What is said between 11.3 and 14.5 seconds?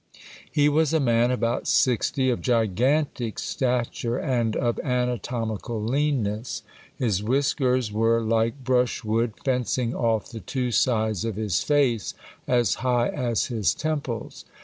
his face as high as his temples.